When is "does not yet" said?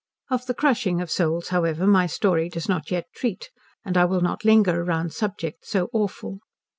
2.49-3.05